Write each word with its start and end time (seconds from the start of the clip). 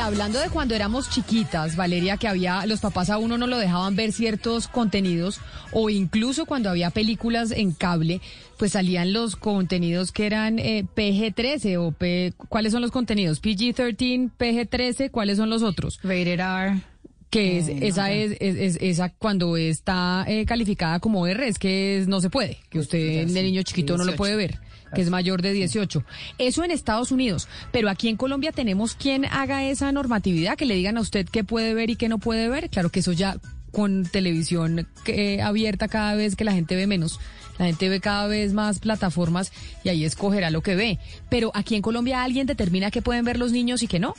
hablando 0.00 0.38
de 0.38 0.48
cuando 0.48 0.74
éramos 0.74 1.10
chiquitas, 1.10 1.76
Valeria, 1.76 2.16
que 2.16 2.26
había, 2.26 2.64
los 2.66 2.80
papás 2.80 3.10
a 3.10 3.18
uno 3.18 3.36
no 3.38 3.46
lo 3.46 3.58
dejaban 3.58 3.96
ver 3.96 4.12
ciertos 4.12 4.66
contenidos, 4.66 5.40
o 5.72 5.90
incluso 5.90 6.46
cuando 6.46 6.70
había 6.70 6.90
películas 6.90 7.50
en 7.50 7.72
cable, 7.72 8.20
pues 8.56 8.72
salían 8.72 9.12
los 9.12 9.36
contenidos 9.36 10.10
que 10.12 10.26
eran 10.26 10.58
eh, 10.58 10.84
PG-13 10.94 11.78
o 11.78 11.92
P, 11.92 12.32
¿cuáles 12.48 12.72
son 12.72 12.82
los 12.82 12.90
contenidos? 12.90 13.42
PG-13, 13.42 14.30
PG-13, 14.38 15.10
¿cuáles 15.10 15.36
son 15.36 15.50
los 15.50 15.62
otros? 15.62 16.00
Rated 16.02 16.40
R 16.40 16.82
que 17.28 17.58
es, 17.58 17.68
eh, 17.68 17.78
esa 17.82 18.10
es, 18.10 18.36
es, 18.40 18.76
esa 18.80 19.10
cuando 19.10 19.56
está 19.56 20.24
eh, 20.26 20.44
calificada 20.46 20.98
como 20.98 21.28
R 21.28 21.46
es 21.46 21.60
que 21.60 22.04
no 22.08 22.20
se 22.20 22.28
puede, 22.28 22.58
que 22.70 22.80
usted 22.80 23.26
de 23.28 23.42
niño 23.42 23.62
chiquito 23.62 23.96
no 23.96 24.04
lo 24.04 24.16
puede 24.16 24.34
ver 24.34 24.58
que 24.94 25.02
es 25.02 25.10
mayor 25.10 25.42
de 25.42 25.52
18. 25.52 26.04
Eso 26.38 26.64
en 26.64 26.70
Estados 26.70 27.12
Unidos, 27.12 27.48
pero 27.72 27.88
aquí 27.88 28.08
en 28.08 28.16
Colombia 28.16 28.52
tenemos 28.52 28.94
quien 28.94 29.24
haga 29.24 29.64
esa 29.64 29.90
normatividad, 29.92 30.56
que 30.56 30.66
le 30.66 30.74
digan 30.74 30.96
a 30.96 31.00
usted 31.00 31.26
qué 31.28 31.44
puede 31.44 31.74
ver 31.74 31.90
y 31.90 31.96
qué 31.96 32.08
no 32.08 32.18
puede 32.18 32.48
ver. 32.48 32.70
Claro 32.70 32.90
que 32.90 33.00
eso 33.00 33.12
ya 33.12 33.36
con 33.72 34.04
televisión 34.04 34.86
eh, 35.06 35.40
abierta 35.42 35.88
cada 35.88 36.14
vez 36.14 36.36
que 36.36 36.44
la 36.44 36.52
gente 36.52 36.76
ve 36.76 36.86
menos. 36.86 37.20
La 37.58 37.66
gente 37.66 37.90
ve 37.90 38.00
cada 38.00 38.26
vez 38.26 38.54
más 38.54 38.78
plataformas 38.78 39.52
y 39.84 39.90
ahí 39.90 40.04
escogerá 40.04 40.50
lo 40.50 40.62
que 40.62 40.76
ve. 40.76 40.98
Pero 41.28 41.50
aquí 41.54 41.74
en 41.74 41.82
Colombia 41.82 42.22
alguien 42.22 42.46
determina 42.46 42.90
qué 42.90 43.02
pueden 43.02 43.24
ver 43.24 43.38
los 43.38 43.52
niños 43.52 43.82
y 43.82 43.86
qué 43.86 43.98
no. 43.98 44.14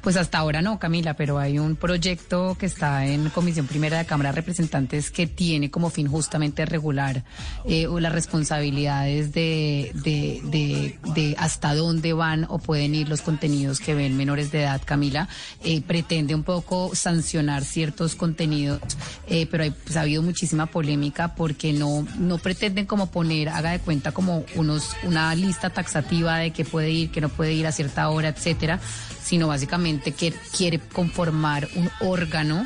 Pues 0.00 0.16
hasta 0.16 0.38
ahora 0.38 0.62
no, 0.62 0.78
Camila, 0.78 1.14
pero 1.14 1.38
hay 1.38 1.58
un 1.58 1.76
proyecto 1.76 2.56
que 2.58 2.66
está 2.66 3.06
en 3.06 3.30
Comisión 3.30 3.66
Primera 3.66 3.98
de 3.98 4.04
Cámara 4.04 4.30
de 4.30 4.36
Representantes 4.36 5.10
que 5.10 5.26
tiene 5.26 5.70
como 5.70 5.90
fin 5.90 6.08
justamente 6.08 6.64
regular 6.66 7.24
eh, 7.64 7.86
las 8.00 8.12
responsabilidades 8.12 9.32
de, 9.32 9.92
de, 9.94 10.98
de, 11.14 11.34
hasta 11.38 11.74
dónde 11.74 12.12
van 12.12 12.46
o 12.48 12.58
pueden 12.58 12.94
ir 12.94 13.08
los 13.08 13.22
contenidos 13.22 13.80
que 13.80 13.94
ven 13.94 14.16
menores 14.16 14.50
de 14.52 14.62
edad, 14.62 14.80
Camila. 14.84 15.28
Eh, 15.64 15.80
pretende 15.82 16.34
un 16.34 16.42
poco 16.42 16.94
sancionar 16.94 17.64
ciertos 17.64 18.14
contenidos, 18.14 18.80
eh, 19.28 19.46
pero 19.50 19.64
hay, 19.64 19.70
pues, 19.70 19.96
ha 19.96 20.02
habido 20.02 20.22
muchísima 20.22 20.66
polémica 20.66 21.34
porque 21.34 21.72
no, 21.72 22.06
no 22.18 22.38
pretenden 22.38 22.86
como 22.86 23.10
poner, 23.10 23.48
haga 23.48 23.70
de 23.70 23.80
cuenta 23.80 24.12
como 24.12 24.44
unos, 24.54 24.96
una 25.02 25.34
lista 25.34 25.70
taxativa 25.70 26.38
de 26.38 26.50
qué 26.50 26.64
puede 26.64 26.90
ir, 26.90 27.10
qué 27.10 27.20
no 27.20 27.28
puede 27.28 27.52
ir 27.52 27.66
a 27.66 27.72
cierta 27.72 28.08
hora, 28.08 28.28
etcétera, 28.28 28.80
sino 29.26 29.48
básicamente 29.48 30.12
que 30.12 30.32
quiere 30.56 30.78
conformar 30.78 31.68
un 31.74 31.90
órgano 32.00 32.64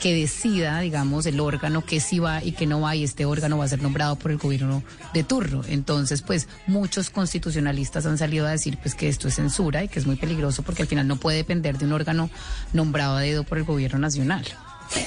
que 0.00 0.14
decida, 0.14 0.80
digamos, 0.80 1.26
el 1.26 1.38
órgano 1.40 1.84
que 1.84 2.00
sí 2.00 2.18
va 2.18 2.42
y 2.42 2.52
que 2.52 2.66
no 2.66 2.80
va, 2.80 2.96
y 2.96 3.04
este 3.04 3.26
órgano 3.26 3.58
va 3.58 3.66
a 3.66 3.68
ser 3.68 3.82
nombrado 3.82 4.16
por 4.16 4.30
el 4.30 4.38
gobierno 4.38 4.82
de 5.12 5.24
turno. 5.24 5.60
Entonces, 5.68 6.22
pues, 6.22 6.48
muchos 6.66 7.10
constitucionalistas 7.10 8.06
han 8.06 8.16
salido 8.16 8.46
a 8.46 8.50
decir 8.50 8.78
pues 8.78 8.94
que 8.94 9.10
esto 9.10 9.28
es 9.28 9.34
censura 9.34 9.84
y 9.84 9.88
que 9.88 9.98
es 9.98 10.06
muy 10.06 10.16
peligroso 10.16 10.62
porque 10.62 10.82
al 10.82 10.88
final 10.88 11.06
no 11.06 11.16
puede 11.16 11.36
depender 11.36 11.76
de 11.76 11.84
un 11.84 11.92
órgano 11.92 12.30
nombrado 12.72 13.16
a 13.16 13.20
dedo 13.20 13.44
por 13.44 13.58
el 13.58 13.64
gobierno 13.64 13.98
nacional. 13.98 14.46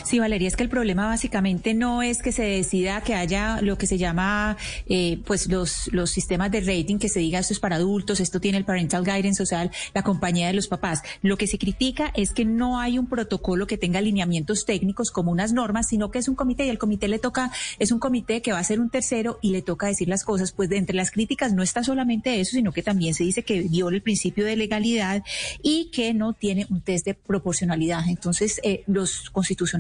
Sí, 0.04 0.20
Valeria, 0.20 0.48
es 0.48 0.56
que 0.56 0.64
el 0.64 0.70
problema 0.70 1.08
básicamente 1.08 1.74
no 1.74 2.02
es 2.02 2.22
que 2.22 2.32
se 2.32 2.44
decida 2.44 3.02
que 3.02 3.16
haya 3.16 3.62
lo 3.62 3.78
que 3.78 3.88
se 3.88 3.98
llama, 3.98 4.58
eh, 4.88 5.20
pues 5.26 5.48
los, 5.48 5.90
los 5.92 6.10
sistemas 6.10 6.52
de 6.52 6.62
rating, 6.62 6.98
que 6.98 7.10
se 7.10 7.20
diga 7.20 7.40
esto 7.40 7.54
es 7.54 7.60
para 7.60 7.78
adultos, 7.78 8.20
esto 8.20 8.40
tiene 8.40 8.58
el 8.58 8.66
parental 8.66 9.04
guidance, 9.04 9.46
sea, 9.46 9.70
la 9.94 10.04
compañía 10.04 10.48
de 10.48 10.54
los 10.54 10.68
papás. 10.68 11.02
Lo 11.22 11.38
que 11.38 11.48
se 11.48 11.58
critica 11.58 12.12
es 12.16 12.34
que 12.34 12.46
no 12.46 12.80
hay 12.80 12.98
un 12.98 13.08
protocolo 13.08 13.68
que 13.68 13.78
tenga 13.78 14.00
alineamientos 14.00 14.66
técnicos 14.66 15.12
como 15.12 15.32
unas 15.32 15.54
normas, 15.54 15.88
sino 15.90 16.12
que 16.12 16.20
es 16.20 16.28
un 16.28 16.36
comité 16.36 16.66
y 16.66 16.70
el 16.70 16.78
comité 16.78 17.08
le 17.08 17.20
toca, 17.20 17.52
es 17.80 17.92
un 17.92 18.00
comité 18.00 18.42
que 18.42 18.52
va 18.52 18.60
a 18.60 18.64
ser 18.64 18.80
un 18.80 18.90
tercero 18.90 19.40
y 19.42 19.52
le 19.52 19.62
toca 19.62 19.88
decir 19.88 20.08
las 20.08 20.24
cosas. 20.24 20.52
Pues 20.52 20.70
de 20.70 20.78
entre 20.78 20.96
las 20.96 21.12
críticas 21.12 21.54
no 21.54 21.64
está 21.64 21.84
solamente 21.84 22.40
eso, 22.40 22.52
sino 22.52 22.72
que 22.72 22.84
también 22.84 23.14
se 23.14 23.24
dice 23.24 23.44
que 23.44 23.62
viola 23.62 23.96
el 23.96 24.02
principio 24.02 24.46
de 24.46 24.56
legalidad 24.56 25.24
y 25.62 25.90
que 25.92 26.14
no 26.14 26.34
tiene 26.34 26.68
un 26.70 26.82
test 26.82 27.06
de 27.06 27.14
proporcionalidad. 27.14 28.08
Entonces, 28.08 28.60
eh, 28.64 28.84
los 28.88 29.30
constitucionales 29.30 29.73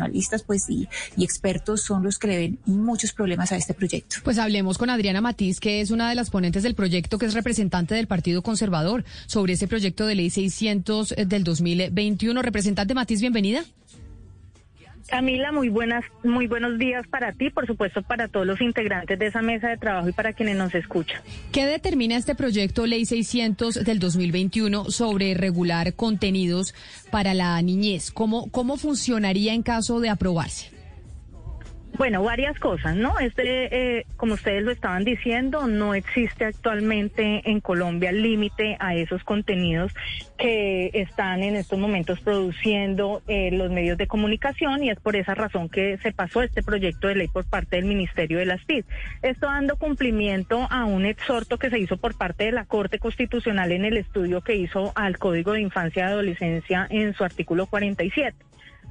pues 0.46 0.70
y, 0.70 0.88
expertos 1.18 1.82
son 1.82 2.04
los 2.04 2.20
que 2.20 2.28
le 2.28 2.38
ven 2.38 2.60
muchos 2.66 3.14
problemas 3.14 3.52
a 3.52 3.58
este 3.58 3.74
proyecto. 3.74 4.18
Pues 4.24 4.38
hablemos 4.38 4.78
con 4.78 4.90
Adriana 4.90 5.22
Matiz, 5.22 5.60
que 5.60 5.82
es 5.82 5.92
una 5.92 6.10
de 6.10 6.16
las 6.16 6.30
ponentes 6.30 6.64
del 6.64 6.76
proyecto, 6.76 7.18
que 7.18 7.26
es 7.26 7.34
representante 7.34 7.96
del 7.96 8.08
Partido 8.08 8.42
Conservador, 8.42 9.04
sobre 9.26 9.54
ese 9.54 9.68
proyecto 9.68 10.06
de 10.06 10.16
ley 10.16 10.30
600 10.30 11.16
del 11.28 11.44
2021. 11.44 12.42
Representante 12.42 12.94
Matiz, 12.94 13.22
bienvenida. 13.22 13.64
Camila, 15.14 15.52
muy 15.52 15.70
buenas, 15.70 16.04
muy 16.24 16.48
buenos 16.48 16.80
días 16.80 17.06
para 17.08 17.34
ti, 17.34 17.52
por 17.52 17.68
supuesto 17.68 18.02
para 18.02 18.30
todos 18.30 18.48
los 18.48 18.60
integrantes 18.62 19.20
de 19.20 19.28
esa 19.28 19.44
mesa 19.44 19.70
de 19.70 19.78
trabajo 19.78 20.10
y 20.10 20.12
para 20.12 20.34
quienes 20.34 20.56
nos 20.58 20.74
escuchan. 20.74 21.22
¿Qué 21.52 21.68
determina 21.68 22.18
este 22.18 22.34
proyecto 22.34 22.88
Ley 22.88 23.06
600 23.06 23.84
del 23.84 24.00
2021 24.00 24.86
sobre 24.86 25.36
regular 25.36 25.94
contenidos 25.94 26.74
para 27.12 27.36
la 27.36 27.62
niñez? 27.62 28.12
¿Cómo, 28.12 28.50
cómo 28.50 28.76
funcionaría 28.76 29.54
en 29.54 29.62
caso 29.62 30.00
de 30.00 30.10
aprobarse? 30.10 30.72
Bueno, 31.96 32.24
varias 32.24 32.58
cosas, 32.60 32.96
¿no? 32.96 33.20
Este, 33.20 34.00
eh, 34.00 34.06
como 34.18 34.34
ustedes 34.34 34.64
lo 34.64 34.72
estaban 34.72 35.04
diciendo, 35.04 35.68
no 35.68 35.94
existe 35.94 36.46
actualmente 36.46 37.44
en 37.46 37.60
Colombia 37.62 38.12
límite 38.12 38.78
a 38.80 38.96
esos 38.96 39.24
contenidos 39.24 39.94
que 40.40 40.90
están 40.94 41.44
en 41.44 41.56
estos 41.56 41.78
momentos 41.78 42.20
produciendo 42.20 43.22
eh, 43.28 43.52
los 43.52 43.70
medios 43.70 44.00
de 44.00 44.08
comunicación 44.08 44.84
y 44.84 44.90
es 44.90 45.00
por 45.00 45.16
esa 45.16 45.36
razón 45.36 45.70
que 45.70 46.00
se 46.00 46.12
pasó 46.12 46.42
este 46.42 46.64
proyecto 46.64 47.08
de 47.08 47.16
ley 47.16 47.28
por 47.28 47.46
parte 47.46 47.76
del 47.76 47.86
Ministerio 47.86 48.40
de 48.40 48.48
las 48.48 48.66
TIC. 48.66 48.86
Esto 49.22 49.46
dando 49.46 49.78
cumplimiento 49.78 50.68
a 50.72 50.86
un 50.86 51.06
exhorto 51.06 51.60
que 51.60 51.70
se 51.70 51.78
hizo 51.78 51.98
por 51.98 52.18
parte 52.18 52.46
de 52.46 52.54
la 52.54 52.66
Corte 52.66 52.98
Constitucional 52.98 53.72
en 53.72 53.86
el 53.86 53.98
estudio 53.98 54.42
que 54.42 54.56
hizo 54.56 54.94
al 54.96 55.20
Código 55.20 55.52
de 55.54 55.62
Infancia 55.62 56.06
y 56.06 56.12
Adolescencia 56.12 56.88
en 56.90 57.14
su 57.14 57.24
artículo 57.24 57.68
47. 57.68 58.36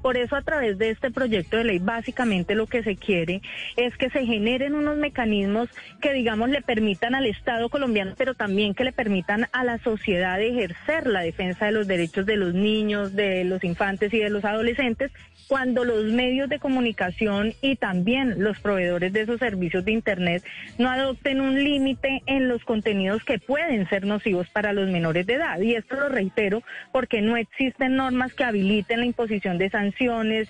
Por 0.03 0.17
eso 0.17 0.35
a 0.35 0.43
través 0.43 0.79
de 0.79 0.91
este 0.91 1.13
proyecto 1.13 1.57
de 1.57 1.65
ley 1.65 1.79
básicamente 1.79 2.57
lo 2.57 2.67
que 2.67 2.83
se 2.83 2.97
quiere 2.97 3.41
es 3.77 3.97
que 3.97 4.11
se 4.11 4.27
generen 4.27 4.75
unos 4.75 4.97
mecanismos 4.97 5.69
que 6.01 6.13
digamos 6.13 6.51
le 6.51 6.61
permitan 6.61 7.15
al 7.15 7.27
Estado 7.27 7.69
colombiano, 7.69 8.15
pero 8.19 8.35
también 8.35 8.75
que 8.75 8.85
le 8.85 8.93
permitan 8.93 9.47
a 9.53 9.63
la 9.63 9.79
sociedad 9.79 10.43
ejercer 10.43 11.07
la 11.07 11.21
defensa 11.21 11.67
de 11.67 11.73
los 11.73 11.87
derechos 11.87 12.27
de 12.27 12.37
los 12.37 12.53
niños, 12.53 13.15
de 13.15 13.45
los 13.45 13.63
infantes 13.63 14.13
y 14.13 14.19
de 14.19 14.31
los 14.31 14.45
adolescentes 14.45 15.13
cuando 15.47 15.85
los 15.85 16.05
medios 16.07 16.49
de 16.49 16.59
comunicación 16.59 17.53
y 17.61 17.77
también 17.77 18.43
los 18.43 18.59
proveedores 18.59 19.13
de 19.13 19.23
esos 19.23 19.39
servicios 19.39 19.85
de 19.85 19.93
Internet 19.93 20.43
no 20.79 20.91
adopten 20.91 21.41
un 21.41 21.63
límite 21.63 22.23
en 22.27 22.49
los 22.49 22.65
contenidos 22.65 23.23
que 23.25 23.39
pueden 23.39 23.89
ser 23.89 24.07
nocivos 24.07 24.49
para 24.49 24.73
los 24.73 24.89
menores 24.89 25.27
de 25.27 25.35
edad. 25.35 25.61
Y 25.61 25.75
esto 25.75 25.97
lo 25.97 26.09
reitero 26.09 26.63
porque 26.91 27.21
no 27.21 27.37
existen 27.37 27.97
normas 27.97 28.33
que 28.33 28.45
habiliten 28.45 29.01
la 29.01 29.07
imposición 29.07 29.59
de 29.59 29.69
sanciones 29.69 29.92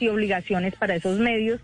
y 0.00 0.08
obligaciones 0.08 0.75
para 0.76 0.97
esos 0.97 1.19
medios 1.19 1.60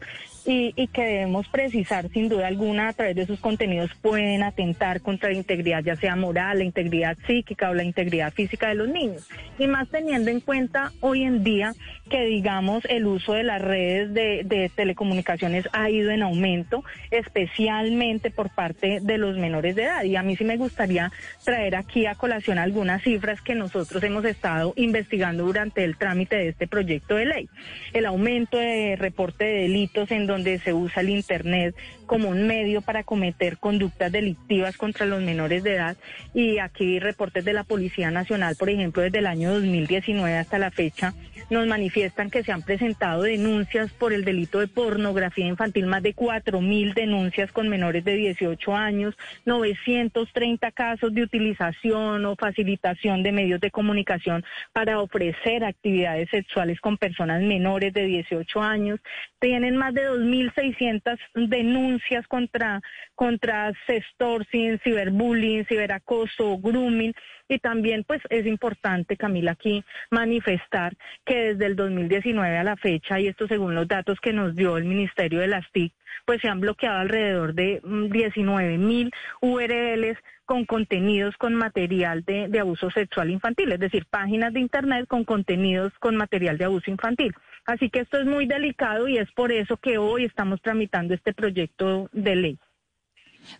y, 0.50 0.86
que 0.88 1.02
debemos 1.02 1.46
precisar 1.48 2.08
sin 2.08 2.30
duda 2.30 2.46
alguna 2.46 2.88
a 2.88 2.92
través 2.94 3.14
de 3.14 3.26
sus 3.26 3.38
contenidos 3.38 3.90
pueden 4.00 4.42
atentar 4.42 5.02
contra 5.02 5.28
la 5.28 5.36
integridad 5.36 5.84
ya 5.84 5.94
sea 5.96 6.16
moral, 6.16 6.58
la 6.58 6.64
integridad 6.64 7.18
psíquica 7.26 7.68
o 7.68 7.74
la 7.74 7.84
integridad 7.84 8.32
física 8.32 8.68
de 8.68 8.74
los 8.74 8.88
niños. 8.88 9.28
Y 9.58 9.66
más 9.66 9.88
teniendo 9.90 10.30
en 10.30 10.40
cuenta 10.40 10.92
hoy 11.00 11.24
en 11.24 11.44
día 11.44 11.74
que 12.08 12.24
digamos 12.24 12.84
el 12.86 13.06
uso 13.06 13.34
de 13.34 13.42
las 13.42 13.60
redes 13.60 14.14
de, 14.14 14.42
de 14.44 14.70
telecomunicaciones 14.74 15.68
ha 15.72 15.90
ido 15.90 16.10
en 16.10 16.22
aumento, 16.22 16.82
especialmente 17.10 18.30
por 18.30 18.48
parte 18.48 19.00
de 19.02 19.18
los 19.18 19.36
menores 19.36 19.76
de 19.76 19.82
edad. 19.82 20.04
Y 20.04 20.16
a 20.16 20.22
mí 20.22 20.34
sí 20.36 20.44
me 20.44 20.56
gustaría 20.56 21.12
traer 21.44 21.76
aquí 21.76 22.06
a 22.06 22.14
colación 22.14 22.56
algunas 22.56 23.02
cifras 23.02 23.42
que 23.42 23.54
nosotros 23.54 24.02
hemos 24.02 24.24
estado 24.24 24.72
investigando 24.76 25.44
durante 25.44 25.84
el 25.84 25.98
trámite 25.98 26.36
de 26.36 26.48
este 26.48 26.66
proyecto 26.66 27.16
de 27.16 27.26
ley. 27.26 27.48
El 27.92 28.06
aumento 28.06 28.56
de 28.56 28.96
reporte 28.96 29.44
de 29.44 29.62
delitos 29.62 30.10
en 30.10 30.26
donde 30.26 30.37
se 30.58 30.72
usa 30.72 31.02
el 31.02 31.10
Internet 31.10 31.74
como 32.06 32.28
un 32.28 32.46
medio 32.46 32.80
para 32.80 33.04
cometer 33.04 33.58
conductas 33.58 34.10
delictivas 34.10 34.76
contra 34.76 35.06
los 35.06 35.22
menores 35.22 35.62
de 35.62 35.74
edad. 35.74 35.96
Y 36.34 36.58
aquí 36.58 36.98
reportes 36.98 37.44
de 37.44 37.52
la 37.52 37.64
Policía 37.64 38.10
Nacional, 38.10 38.56
por 38.56 38.70
ejemplo, 38.70 39.02
desde 39.02 39.18
el 39.18 39.26
año 39.26 39.52
2019 39.52 40.36
hasta 40.36 40.58
la 40.58 40.70
fecha, 40.70 41.14
nos 41.50 41.66
manifiestan 41.66 42.30
que 42.30 42.42
se 42.42 42.52
han 42.52 42.62
presentado 42.62 43.22
denuncias 43.22 43.90
por 43.92 44.12
el 44.12 44.24
delito 44.24 44.60
de 44.60 44.68
pornografía 44.68 45.46
infantil, 45.46 45.86
más 45.86 46.02
de 46.02 46.14
4.000 46.14 46.94
denuncias 46.94 47.52
con 47.52 47.68
menores 47.68 48.04
de 48.04 48.16
18 48.16 48.74
años, 48.74 49.16
930 49.46 50.70
casos 50.72 51.14
de 51.14 51.22
utilización 51.22 52.24
o 52.26 52.36
facilitación 52.36 53.22
de 53.22 53.32
medios 53.32 53.60
de 53.60 53.70
comunicación 53.70 54.44
para 54.72 55.00
ofrecer 55.00 55.64
actividades 55.64 56.28
sexuales 56.30 56.80
con 56.80 56.96
personas 56.98 57.42
menores 57.42 57.92
de 57.92 58.06
18 58.06 58.60
años. 58.60 59.00
Tienen 59.38 59.76
más 59.76 59.94
de 59.94 60.08
2.600 60.08 61.18
denuncias 61.34 62.26
contra, 62.26 62.80
contra 63.14 63.72
sextorting, 63.86 64.78
ciberbullying, 64.80 65.64
ciberacoso, 65.66 66.58
grooming. 66.58 67.14
Y 67.48 67.58
también, 67.58 68.04
pues, 68.04 68.20
es 68.30 68.46
importante, 68.46 69.16
Camila, 69.16 69.52
aquí 69.52 69.84
manifestar 70.10 70.94
que 71.24 71.54
desde 71.54 71.66
el 71.66 71.76
2019 71.76 72.58
a 72.58 72.64
la 72.64 72.76
fecha, 72.76 73.18
y 73.18 73.26
esto 73.26 73.48
según 73.48 73.74
los 73.74 73.88
datos 73.88 74.20
que 74.20 74.32
nos 74.32 74.54
dio 74.54 74.76
el 74.76 74.84
Ministerio 74.84 75.40
de 75.40 75.48
las 75.48 75.64
TIC, 75.72 75.92
pues 76.26 76.42
se 76.42 76.48
han 76.48 76.60
bloqueado 76.60 76.98
alrededor 76.98 77.54
de 77.54 77.80
19 77.82 78.76
mm, 78.76 78.86
mil 78.86 79.10
URLs 79.40 80.18
con 80.44 80.64
contenidos 80.64 81.36
con 81.36 81.54
material 81.54 82.24
de, 82.24 82.58
abuso 82.58 82.90
sexual 82.90 83.30
infantil, 83.30 83.72
es 83.72 83.80
decir, 83.80 84.06
páginas 84.06 84.52
de 84.52 84.60
Internet 84.60 85.06
con 85.06 85.24
contenidos 85.24 85.92
con 86.00 86.16
material 86.16 86.58
de 86.58 86.64
abuso 86.64 86.90
infantil. 86.90 87.34
Así 87.66 87.90
que 87.90 88.00
esto 88.00 88.18
es 88.18 88.26
muy 88.26 88.46
delicado 88.46 89.08
y 89.08 89.18
es 89.18 89.30
por 89.32 89.52
eso 89.52 89.76
que 89.76 89.98
hoy 89.98 90.24
estamos 90.24 90.60
tramitando 90.62 91.12
este 91.14 91.34
proyecto 91.34 92.08
de 92.12 92.36
ley. 92.36 92.58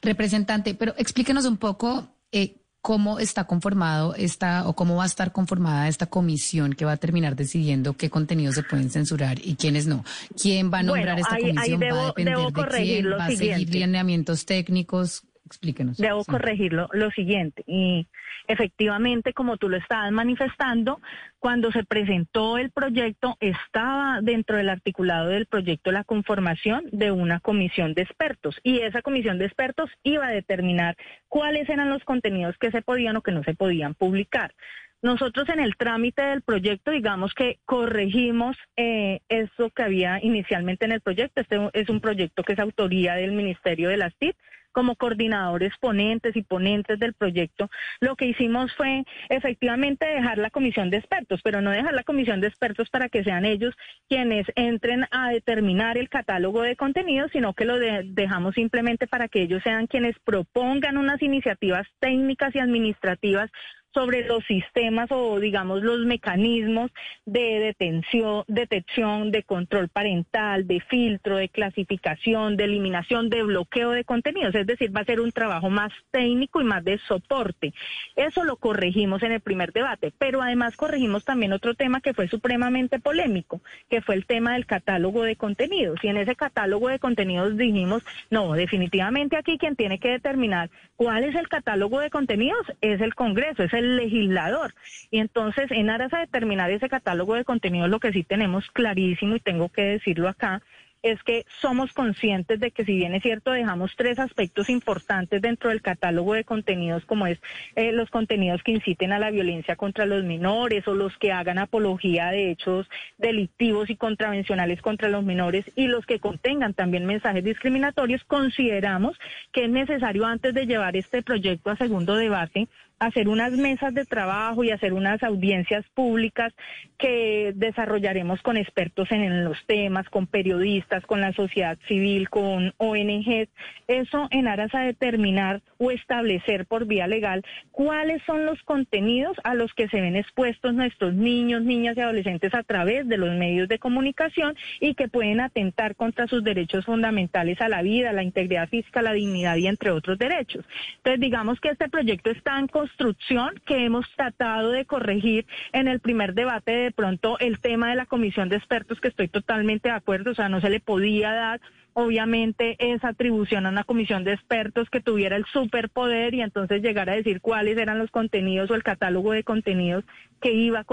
Representante, 0.00 0.75
pero 0.75 0.94
explíquenos 0.96 1.44
un 1.44 1.58
poco 1.58 2.08
eh, 2.32 2.56
cómo 2.80 3.19
está 3.19 3.44
conformado 3.44 4.14
esta 4.14 4.66
o 4.69 4.75
cómo 4.75 4.96
va 4.96 5.04
a 5.04 5.06
estar 5.06 5.32
conformada 5.32 5.88
esta 5.88 6.06
comisión 6.06 6.72
que 6.72 6.84
va 6.84 6.92
a 6.92 6.96
terminar 6.96 7.36
decidiendo 7.36 7.94
qué 7.94 8.08
contenidos 8.10 8.54
se 8.54 8.62
pueden 8.62 8.90
censurar 8.90 9.38
y 9.44 9.56
quiénes 9.56 9.86
no. 9.86 10.04
¿Quién 10.40 10.72
va 10.72 10.78
a 10.78 10.82
nombrar 10.82 11.19
esta 11.19 11.36
comisión? 11.36 11.80
¿Va 11.82 12.02
a 12.02 12.06
depender 12.06 12.38
de 12.38 12.66
quién? 12.69 13.10
¿Va 13.12 13.26
a 13.26 13.30
seguir 13.30 13.69
lineamientos 13.69 14.46
técnicos? 14.46 15.25
Explíquenos. 15.48 15.96
Debo 15.96 16.24
corregirlo 16.24 16.90
lo 16.92 17.10
siguiente. 17.10 17.64
Y 17.66 18.06
efectivamente, 18.48 19.32
como 19.32 19.56
tú 19.56 19.70
lo 19.70 19.78
estabas 19.78 20.12
manifestando, 20.12 21.00
cuando 21.38 21.72
se 21.72 21.84
presentó 21.84 22.58
el 22.58 22.70
proyecto, 22.70 23.38
estaba 23.40 24.20
dentro 24.20 24.58
del 24.58 24.68
articulado 24.68 25.28
del 25.28 25.46
proyecto 25.46 25.90
la 25.90 26.04
conformación 26.04 26.84
de 26.92 27.12
una 27.12 27.40
comisión 27.40 27.94
de 27.94 28.02
expertos. 28.02 28.60
Y 28.62 28.80
esa 28.80 29.00
comisión 29.00 29.38
de 29.38 29.46
expertos 29.46 29.90
iba 30.02 30.26
a 30.26 30.30
determinar 30.30 30.96
cuáles 31.28 31.66
eran 31.70 31.88
los 31.88 32.04
contenidos 32.04 32.58
que 32.58 32.70
se 32.70 32.82
podían 32.82 33.16
o 33.16 33.22
que 33.22 33.32
no 33.32 33.42
se 33.42 33.54
podían 33.54 33.94
publicar. 33.94 34.54
Nosotros 35.00 35.48
en 35.48 35.60
el 35.60 35.76
trámite 35.76 36.20
del 36.20 36.42
proyecto, 36.42 36.90
digamos 36.90 37.32
que 37.32 37.58
corregimos 37.64 38.56
eh, 38.76 39.20
eso 39.30 39.70
que 39.70 39.84
había 39.84 40.18
inicialmente 40.22 40.84
en 40.84 40.92
el 40.92 41.00
proyecto. 41.00 41.40
Este 41.40 41.56
es 41.72 41.88
un 41.88 42.00
proyecto 42.00 42.42
que 42.42 42.52
es 42.52 42.58
autoría 42.58 43.14
del 43.14 43.32
Ministerio 43.32 43.88
de 43.88 43.96
las 43.96 44.14
TIC 44.16 44.36
como 44.78 44.94
coordinadores 44.94 45.72
ponentes 45.80 46.36
y 46.36 46.42
ponentes 46.42 47.00
del 47.00 47.12
proyecto, 47.12 47.69
lo 47.98 48.14
que 48.14 48.26
hicimos 48.26 48.72
fue 48.76 49.02
efectivamente 49.28 50.06
dejar 50.06 50.38
la 50.38 50.50
comisión 50.50 50.88
de 50.88 50.98
expertos, 50.98 51.40
pero 51.42 51.60
no 51.60 51.72
dejar 51.72 51.94
la 51.94 52.04
comisión 52.04 52.40
de 52.40 52.46
expertos 52.46 52.88
para 52.88 53.08
que 53.08 53.25
sean 53.25 53.44
ellos 53.44 53.75
quienes 54.08 54.46
entren 54.54 55.04
a 55.10 55.30
determinar 55.30 55.98
el 55.98 56.08
catálogo 56.08 56.62
de 56.62 56.76
contenidos, 56.76 57.32
sino 57.32 57.54
que 57.54 57.64
lo 57.64 57.76
dejamos 57.76 58.54
simplemente 58.54 59.08
para 59.08 59.26
que 59.26 59.42
ellos 59.42 59.64
sean 59.64 59.88
quienes 59.88 60.16
propongan 60.20 60.96
unas 60.96 61.20
iniciativas 61.22 61.88
técnicas 61.98 62.54
y 62.54 62.60
administrativas 62.60 63.50
sobre 63.94 64.25
los 64.26 64.44
sistemas 64.44 65.10
o 65.10 65.40
digamos 65.40 65.82
los 65.82 66.04
mecanismos 66.04 66.90
de 67.25 67.58
detención, 67.58 68.44
detección, 68.46 69.32
de 69.32 69.42
control 69.42 69.88
parental, 69.88 70.66
de 70.66 70.80
filtro, 70.80 71.36
de 71.36 71.48
clasificación, 71.48 72.56
de 72.56 72.64
eliminación, 72.64 73.28
de 73.28 73.42
bloqueo 73.42 73.90
de 73.90 74.04
contenidos. 74.04 74.54
Decir, 74.68 74.96
va 74.96 75.00
a 75.00 75.04
ser 75.04 75.20
un 75.20 75.32
trabajo 75.32 75.68
más 75.70 75.92
técnico 76.10 76.60
y 76.60 76.64
más 76.64 76.84
de 76.84 76.98
soporte. 76.98 77.74
Eso 78.14 78.44
lo 78.44 78.56
corregimos 78.56 79.22
en 79.24 79.32
el 79.32 79.40
primer 79.40 79.72
debate, 79.72 80.12
pero 80.16 80.40
además 80.40 80.76
corregimos 80.76 81.24
también 81.24 81.52
otro 81.52 81.74
tema 81.74 82.00
que 82.00 82.14
fue 82.14 82.28
supremamente 82.28 83.00
polémico, 83.00 83.60
que 83.90 84.00
fue 84.00 84.14
el 84.14 84.26
tema 84.26 84.54
del 84.54 84.66
catálogo 84.66 85.24
de 85.24 85.36
contenidos. 85.36 85.98
Y 86.02 86.08
en 86.08 86.16
ese 86.18 86.36
catálogo 86.36 86.88
de 86.88 86.98
contenidos 86.98 87.56
dijimos, 87.56 88.04
no, 88.30 88.52
definitivamente 88.52 89.36
aquí 89.36 89.58
quien 89.58 89.74
tiene 89.74 89.98
que 89.98 90.10
determinar 90.10 90.70
cuál 90.96 91.24
es 91.24 91.34
el 91.34 91.48
catálogo 91.48 92.00
de 92.00 92.10
contenidos 92.10 92.66
es 92.80 93.00
el 93.00 93.14
Congreso, 93.14 93.64
es 93.64 93.72
el 93.72 93.96
legislador. 93.96 94.74
Y 95.10 95.18
entonces, 95.18 95.70
en 95.70 95.90
aras 95.90 96.12
a 96.14 96.20
determinar 96.20 96.70
ese 96.70 96.88
catálogo 96.88 97.34
de 97.34 97.44
contenidos, 97.44 97.88
lo 97.88 98.00
que 98.00 98.12
sí 98.12 98.22
tenemos 98.22 98.70
clarísimo, 98.70 99.36
y 99.36 99.40
tengo 99.40 99.68
que 99.68 99.82
decirlo 99.82 100.28
acá, 100.28 100.62
es 101.02 101.22
que 101.22 101.44
somos 101.60 101.92
conscientes 101.92 102.58
de 102.60 102.70
que 102.70 102.84
si 102.84 102.96
bien 102.96 103.14
es 103.14 103.22
cierto 103.22 103.52
dejamos 103.52 103.94
tres 103.96 104.18
aspectos 104.18 104.68
importantes 104.68 105.40
dentro 105.40 105.70
del 105.70 105.82
catálogo 105.82 106.34
de 106.34 106.44
contenidos 106.44 107.04
como 107.04 107.26
es 107.26 107.38
eh, 107.76 107.92
los 107.92 108.10
contenidos 108.10 108.62
que 108.62 108.72
inciten 108.72 109.12
a 109.12 109.18
la 109.18 109.30
violencia 109.30 109.76
contra 109.76 110.06
los 110.06 110.24
menores 110.24 110.86
o 110.88 110.94
los 110.94 111.16
que 111.18 111.32
hagan 111.32 111.58
apología 111.58 112.30
de 112.30 112.50
hechos 112.50 112.88
delictivos 113.16 113.90
y 113.90 113.96
contravencionales 113.96 114.82
contra 114.82 115.08
los 115.08 115.24
menores 115.24 115.64
y 115.76 115.86
los 115.86 116.04
que 116.06 116.20
contengan 116.20 116.74
también 116.74 117.06
mensajes 117.06 117.44
discriminatorios, 117.44 118.24
consideramos 118.24 119.18
que 119.52 119.64
es 119.64 119.70
necesario 119.70 120.26
antes 120.26 120.54
de 120.54 120.66
llevar 120.66 120.96
este 120.96 121.22
proyecto 121.22 121.70
a 121.70 121.76
segundo 121.76 122.16
debate 122.16 122.68
hacer 122.98 123.28
unas 123.28 123.52
mesas 123.52 123.94
de 123.94 124.04
trabajo 124.04 124.64
y 124.64 124.70
hacer 124.70 124.92
unas 124.92 125.22
audiencias 125.22 125.84
públicas 125.94 126.52
que 126.98 127.52
desarrollaremos 127.54 128.42
con 128.42 128.56
expertos 128.56 129.10
en 129.12 129.44
los 129.44 129.56
temas, 129.66 130.08
con 130.08 130.26
periodistas, 130.26 131.06
con 131.06 131.20
la 131.20 131.32
sociedad 131.32 131.78
civil, 131.86 132.28
con 132.28 132.74
ONGs, 132.78 133.48
eso 133.86 134.28
en 134.30 134.48
aras 134.48 134.74
a 134.74 134.80
determinar 134.80 135.62
o 135.78 135.90
establecer 135.90 136.66
por 136.66 136.86
vía 136.86 137.06
legal 137.06 137.44
cuáles 137.70 138.22
son 138.24 138.46
los 138.46 138.60
contenidos 138.64 139.36
a 139.44 139.54
los 139.54 139.72
que 139.74 139.88
se 139.88 140.00
ven 140.00 140.16
expuestos 140.16 140.74
nuestros 140.74 141.14
niños, 141.14 141.62
niñas 141.62 141.96
y 141.96 142.00
adolescentes 142.00 142.52
a 142.54 142.64
través 142.64 143.06
de 143.06 143.16
los 143.16 143.34
medios 143.36 143.68
de 143.68 143.78
comunicación 143.78 144.56
y 144.80 144.94
que 144.94 145.08
pueden 145.08 145.40
atentar 145.40 145.94
contra 145.94 146.26
sus 146.26 146.42
derechos 146.42 146.84
fundamentales 146.84 147.60
a 147.60 147.68
la 147.68 147.82
vida, 147.82 148.12
la 148.12 148.22
integridad 148.22 148.68
física, 148.68 149.02
la 149.02 149.12
dignidad 149.12 149.56
y 149.56 149.68
entre 149.68 149.90
otros 149.90 150.18
derechos. 150.18 150.64
Entonces, 150.96 151.20
digamos 151.20 151.60
que 151.60 151.68
este 151.70 151.88
proyecto 151.88 152.30
está 152.30 152.58
en 152.58 152.66
construcción 152.88 153.61
que 153.67 153.85
hemos 153.85 154.06
tratado 154.17 154.70
de 154.70 154.87
corregir 154.87 155.46
en 155.73 155.88
el 155.88 156.00
primer 156.00 156.35
debate 156.35 156.73
de 156.73 156.90
pronto 156.90 157.38
el 157.38 157.61
tema 157.61 157.90
de 157.90 157.96
la 157.96 158.06
comisión 158.06 158.49
de 158.49 158.56
expertos 158.56 159.00
que 159.00 159.08
estoy 159.08 159.29
totalmente 159.29 159.88
de 159.88 159.94
acuerdo, 159.94 160.31
o 160.31 160.35
sea, 160.35 160.49
no 160.49 160.61
se 160.61 160.70
le 160.70 160.81
podía 160.81 161.32
dar 161.32 161.61
obviamente 161.98 162.76
esa 162.78 163.08
atribución 163.08 163.66
a 163.66 163.70
una 163.70 163.82
comisión 163.82 164.22
de 164.22 164.32
expertos 164.32 164.88
que 164.88 165.00
tuviera 165.00 165.34
el 165.34 165.44
superpoder 165.46 166.32
y 166.32 166.42
entonces 166.42 166.80
llegar 166.80 167.10
a 167.10 167.16
decir 167.16 167.40
cuáles 167.40 167.76
eran 167.76 167.98
los 167.98 168.12
contenidos 168.12 168.70
o 168.70 168.76
el 168.76 168.84
catálogo 168.84 169.32
de 169.32 169.42
contenidos 169.42 170.04
que 170.40 170.52
iba 170.52 170.78
a 170.78 170.86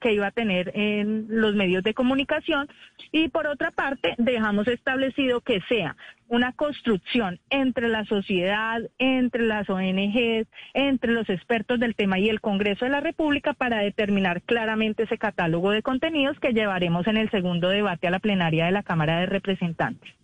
que 0.00 0.12
iba 0.12 0.28
a 0.28 0.30
tener 0.30 0.70
en 0.76 1.26
los 1.28 1.56
medios 1.56 1.82
de 1.82 1.92
comunicación 1.92 2.68
y 3.10 3.30
por 3.30 3.48
otra 3.48 3.72
parte 3.72 4.14
dejamos 4.16 4.68
establecido 4.68 5.40
que 5.40 5.60
sea 5.68 5.96
una 6.28 6.52
construcción 6.52 7.40
entre 7.50 7.88
la 7.88 8.04
sociedad, 8.04 8.80
entre 8.98 9.42
las 9.42 9.68
ONGs, 9.68 10.46
entre 10.72 11.10
los 11.10 11.28
expertos 11.30 11.80
del 11.80 11.96
tema 11.96 12.20
y 12.20 12.28
el 12.28 12.40
Congreso 12.40 12.84
de 12.84 12.92
la 12.92 13.00
República 13.00 13.54
para 13.54 13.80
determinar 13.80 14.40
claramente 14.42 15.02
ese 15.02 15.18
catálogo 15.18 15.72
de 15.72 15.82
contenidos 15.82 16.38
que 16.38 16.52
llevaremos 16.52 17.08
en 17.08 17.16
el 17.16 17.28
segundo 17.32 17.70
debate 17.70 18.06
a 18.06 18.12
la 18.12 18.20
plenaria 18.20 18.66
de 18.66 18.72
la 18.72 18.84
Cámara 18.84 19.18
de 19.18 19.26
Representantes. 19.26 20.14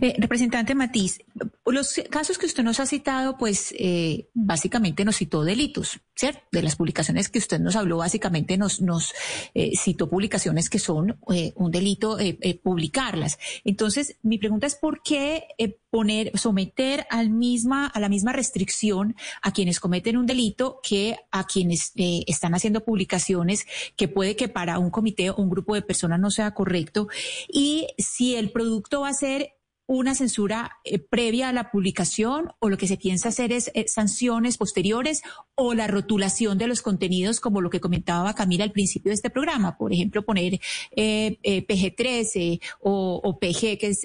Eh, 0.00 0.14
representante 0.18 0.74
Matiz, 0.74 1.18
los 1.66 2.00
casos 2.10 2.38
que 2.38 2.46
usted 2.46 2.62
nos 2.62 2.80
ha 2.80 2.86
citado, 2.86 3.36
pues 3.36 3.74
eh, 3.78 4.28
básicamente 4.32 5.04
nos 5.04 5.16
citó 5.16 5.44
delitos, 5.44 6.00
¿cierto? 6.14 6.40
De 6.50 6.62
las 6.62 6.76
publicaciones 6.76 7.28
que 7.28 7.38
usted 7.38 7.60
nos 7.60 7.76
habló, 7.76 7.98
básicamente 7.98 8.56
nos, 8.56 8.80
nos 8.80 9.12
eh, 9.54 9.72
citó 9.76 10.08
publicaciones 10.08 10.70
que 10.70 10.78
son 10.78 11.18
un 11.54 11.70
delito 11.70 12.16
publicarlas. 12.62 13.38
Entonces, 13.64 14.16
mi 14.22 14.38
pregunta 14.38 14.66
es 14.66 14.74
por 14.74 15.02
qué 15.02 15.44
poner, 15.92 16.32
someter 16.38 17.06
al 17.10 17.28
misma, 17.28 17.86
a 17.86 18.00
la 18.00 18.08
misma 18.08 18.32
restricción 18.32 19.14
a 19.42 19.52
quienes 19.52 19.78
cometen 19.78 20.16
un 20.16 20.24
delito 20.24 20.80
que 20.82 21.16
a 21.30 21.44
quienes 21.44 21.92
están 21.94 22.54
haciendo 22.54 22.82
publicaciones 22.82 23.66
que 23.94 24.08
puede 24.08 24.34
que 24.34 24.48
para 24.48 24.78
un 24.78 24.88
comité 24.88 25.28
o 25.28 25.36
un 25.36 25.50
grupo 25.50 25.74
de 25.74 25.82
personas 25.82 26.18
no 26.18 26.30
sea 26.30 26.54
correcto. 26.54 27.08
Y 27.46 27.88
si 27.98 28.36
el 28.36 28.52
producto 28.52 29.02
va 29.02 29.10
a 29.10 29.12
ser 29.12 29.52
una 29.86 30.14
censura 30.14 30.78
eh, 30.84 30.98
previa 30.98 31.50
a 31.50 31.52
la 31.52 31.70
publicación 31.70 32.52
o 32.60 32.70
lo 32.70 32.78
que 32.78 32.86
se 32.86 32.96
piensa 32.96 33.28
hacer 33.28 33.52
es 33.52 33.70
eh, 33.74 33.84
sanciones 33.88 34.56
posteriores 34.56 35.22
o 35.64 35.74
la 35.74 35.86
rotulación 35.86 36.58
de 36.58 36.66
los 36.66 36.82
contenidos 36.82 37.40
como 37.40 37.60
lo 37.60 37.70
que 37.70 37.80
comentaba 37.80 38.34
Camila 38.34 38.64
al 38.64 38.72
principio 38.72 39.10
de 39.10 39.14
este 39.14 39.30
programa, 39.30 39.76
por 39.76 39.92
ejemplo, 39.92 40.22
poner 40.22 40.54
eh, 40.96 41.36
PG13 41.42 42.60
o, 42.80 43.38
PG, 43.40 43.78
que 43.78 43.86
es 43.88 44.02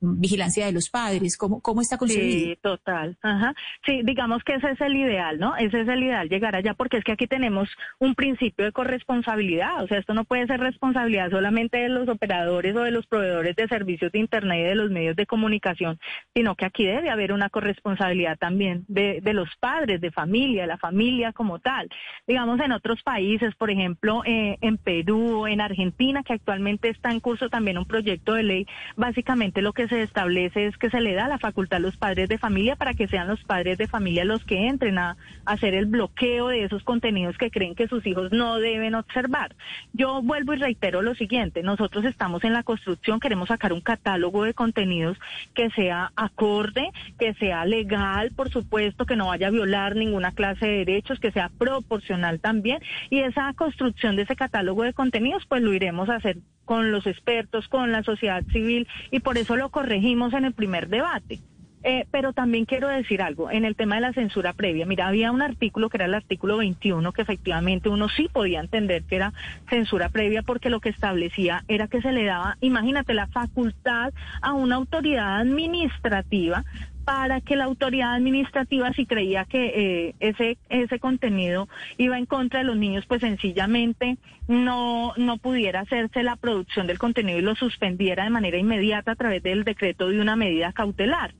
vigilancia 0.00 0.66
de 0.66 0.72
los 0.72 0.88
padres, 0.90 1.36
¿cómo, 1.36 1.60
cómo 1.60 1.80
está 1.80 1.98
concebido? 1.98 2.50
Sí, 2.50 2.58
total. 2.62 3.16
Ajá. 3.22 3.54
Sí, 3.84 4.02
digamos 4.04 4.44
que 4.44 4.54
ese 4.54 4.70
es 4.70 4.80
el 4.80 4.96
ideal, 4.96 5.38
¿no? 5.38 5.56
Ese 5.56 5.80
es 5.80 5.88
el 5.88 6.04
ideal, 6.04 6.28
llegar 6.28 6.54
allá, 6.54 6.74
porque 6.74 6.98
es 6.98 7.04
que 7.04 7.12
aquí 7.12 7.26
tenemos 7.26 7.68
un 7.98 8.14
principio 8.14 8.64
de 8.64 8.72
corresponsabilidad, 8.72 9.82
o 9.82 9.88
sea, 9.88 9.98
esto 9.98 10.14
no 10.14 10.24
puede 10.24 10.46
ser 10.46 10.60
responsabilidad 10.60 11.30
solamente 11.30 11.78
de 11.78 11.88
los 11.88 12.08
operadores 12.08 12.76
o 12.76 12.80
de 12.80 12.92
los 12.92 13.06
proveedores 13.06 13.56
de 13.56 13.66
servicios 13.66 14.12
de 14.12 14.20
Internet 14.20 14.60
y 14.60 14.68
de 14.68 14.74
los 14.76 14.90
medios 14.90 15.16
de 15.16 15.26
comunicación, 15.26 15.98
sino 16.34 16.54
que 16.54 16.64
aquí 16.64 16.84
debe 16.84 17.10
haber 17.10 17.32
una 17.32 17.50
corresponsabilidad 17.50 18.38
también 18.38 18.84
de, 18.88 19.20
de 19.20 19.32
los 19.32 19.48
padres, 19.58 20.00
de 20.00 20.12
familia, 20.12 20.62
de 20.62 20.68
la 20.68 20.78
familia 20.78 20.91
familia 20.92 21.32
como 21.32 21.58
tal. 21.58 21.88
Digamos, 22.26 22.60
en 22.60 22.72
otros 22.72 23.02
países, 23.02 23.54
por 23.54 23.70
ejemplo, 23.70 24.22
eh, 24.26 24.58
en 24.60 24.76
Perú, 24.76 25.46
en 25.46 25.62
Argentina, 25.62 26.22
que 26.22 26.34
actualmente 26.34 26.90
está 26.90 27.10
en 27.10 27.20
curso 27.20 27.48
también 27.48 27.78
un 27.78 27.86
proyecto 27.86 28.34
de 28.34 28.42
ley, 28.42 28.66
básicamente 28.96 29.62
lo 29.62 29.72
que 29.72 29.88
se 29.88 30.02
establece 30.02 30.66
es 30.66 30.76
que 30.76 30.90
se 30.90 31.00
le 31.00 31.14
da 31.14 31.28
la 31.28 31.38
facultad 31.38 31.78
a 31.78 31.80
los 31.80 31.96
padres 31.96 32.28
de 32.28 32.36
familia 32.36 32.76
para 32.76 32.92
que 32.92 33.08
sean 33.08 33.26
los 33.26 33.42
padres 33.44 33.78
de 33.78 33.86
familia 33.86 34.26
los 34.26 34.44
que 34.44 34.68
entren 34.68 34.98
a, 34.98 35.16
hacer 35.46 35.74
el 35.74 35.86
bloqueo 35.86 36.48
de 36.48 36.64
esos 36.64 36.84
contenidos 36.84 37.36
que 37.38 37.50
creen 37.50 37.74
que 37.74 37.88
sus 37.88 38.06
hijos 38.06 38.32
no 38.32 38.58
deben 38.58 38.94
observar. 38.94 39.54
Yo 39.92 40.22
vuelvo 40.22 40.52
y 40.52 40.58
reitero 40.58 41.02
lo 41.02 41.14
siguiente, 41.14 41.62
nosotros 41.62 42.04
estamos 42.04 42.44
en 42.44 42.52
la 42.52 42.62
construcción, 42.62 43.18
queremos 43.18 43.48
sacar 43.48 43.72
un 43.72 43.80
catálogo 43.80 44.44
de 44.44 44.54
contenidos 44.54 45.18
que 45.54 45.70
sea 45.70 46.12
acorde, 46.16 46.90
que 47.18 47.34
sea 47.34 47.64
legal, 47.64 48.30
por 48.36 48.50
supuesto, 48.50 49.06
que 49.06 49.16
no 49.16 49.28
vaya 49.28 49.48
a 49.48 49.50
violar 49.50 49.96
ninguna 49.96 50.32
clase 50.32 50.66
de 50.72 50.84
derechos, 50.84 51.20
que 51.20 51.32
sea 51.32 51.50
proporcional 51.58 52.40
también, 52.40 52.80
y 53.10 53.20
esa 53.20 53.52
construcción 53.54 54.16
de 54.16 54.22
ese 54.22 54.36
catálogo 54.36 54.82
de 54.82 54.92
contenidos, 54.92 55.44
pues 55.46 55.62
lo 55.62 55.72
iremos 55.72 56.08
a 56.08 56.16
hacer 56.16 56.38
con 56.64 56.92
los 56.92 57.06
expertos, 57.06 57.68
con 57.68 57.92
la 57.92 58.02
sociedad 58.02 58.42
civil, 58.52 58.86
y 59.10 59.20
por 59.20 59.38
eso 59.38 59.56
lo 59.56 59.70
corregimos 59.70 60.32
en 60.32 60.44
el 60.44 60.52
primer 60.52 60.88
debate. 60.88 61.40
Eh, 61.84 62.06
pero 62.12 62.32
también 62.32 62.64
quiero 62.64 62.86
decir 62.86 63.22
algo 63.22 63.50
en 63.50 63.64
el 63.64 63.74
tema 63.74 63.96
de 63.96 64.02
la 64.02 64.12
censura 64.12 64.52
previa. 64.52 64.86
Mira, 64.86 65.08
había 65.08 65.32
un 65.32 65.42
artículo 65.42 65.88
que 65.88 65.96
era 65.96 66.04
el 66.04 66.14
artículo 66.14 66.58
21 66.58 67.12
que 67.12 67.22
efectivamente 67.22 67.88
uno 67.88 68.08
sí 68.08 68.28
podía 68.32 68.60
entender 68.60 69.02
que 69.02 69.16
era 69.16 69.32
censura 69.68 70.08
previa 70.08 70.42
porque 70.42 70.70
lo 70.70 70.78
que 70.78 70.90
establecía 70.90 71.64
era 71.66 71.88
que 71.88 72.00
se 72.00 72.12
le 72.12 72.24
daba, 72.24 72.56
imagínate, 72.60 73.14
la 73.14 73.26
facultad 73.26 74.12
a 74.42 74.52
una 74.52 74.76
autoridad 74.76 75.40
administrativa 75.40 76.64
para 77.04 77.40
que 77.40 77.56
la 77.56 77.64
autoridad 77.64 78.14
administrativa 78.14 78.92
si 78.92 79.06
creía 79.06 79.44
que 79.44 79.66
eh, 80.08 80.14
ese 80.20 80.58
ese 80.68 80.98
contenido 80.98 81.68
iba 81.98 82.18
en 82.18 82.26
contra 82.26 82.60
de 82.60 82.64
los 82.64 82.76
niños 82.76 83.04
pues 83.06 83.20
sencillamente 83.20 84.18
no 84.48 85.12
no 85.16 85.38
pudiera 85.38 85.80
hacerse 85.80 86.22
la 86.22 86.36
producción 86.36 86.86
del 86.86 86.98
contenido 86.98 87.38
y 87.38 87.42
lo 87.42 87.54
suspendiera 87.54 88.24
de 88.24 88.30
manera 88.30 88.58
inmediata 88.58 89.12
a 89.12 89.16
través 89.16 89.42
del 89.42 89.64
decreto 89.64 90.08
de 90.08 90.20
una 90.20 90.36
medida 90.36 90.72
cautelar. 90.72 91.34